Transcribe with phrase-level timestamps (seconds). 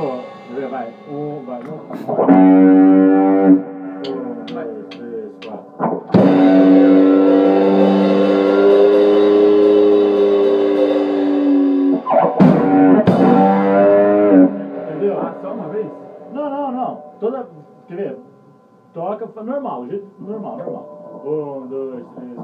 [0.00, 1.74] Vai, um, vai, um,
[4.08, 6.04] um, dois, três, quatro.
[14.88, 15.20] Entendeu?
[15.20, 15.86] Ah, só uma vez?
[16.32, 17.02] Não, não, não.
[17.20, 17.46] Toda.
[17.86, 18.16] Quer ver?
[18.94, 21.22] Toca normal, jeito normal, normal.
[21.26, 22.38] Um, dois, três.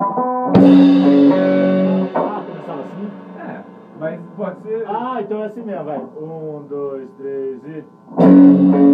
[2.14, 3.10] Ah, começava assim?
[3.40, 3.62] É,
[3.98, 4.84] mas pode ser.
[4.86, 5.98] Ah, então é assim mesmo, vai.
[5.98, 8.85] Um, dois, três e.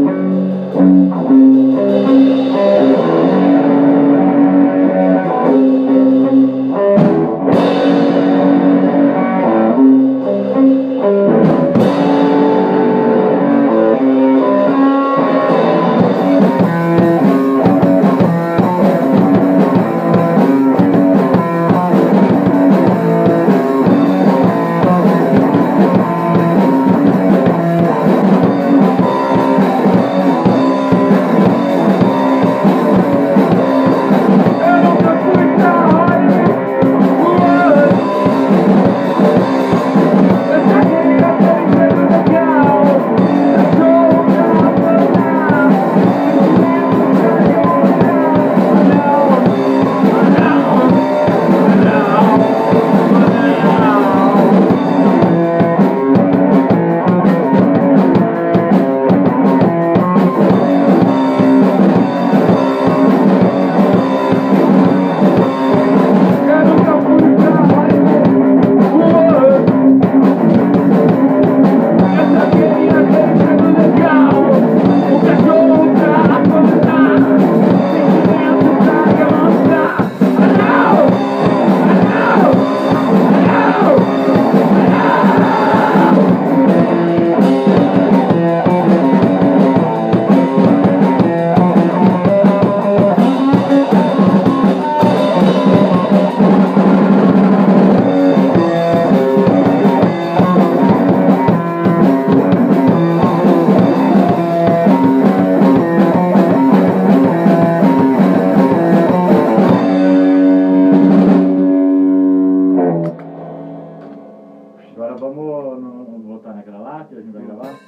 [115.70, 117.78] vou voltar naquela lá que a gente vai gravar?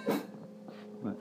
[1.03, 1.15] Vai.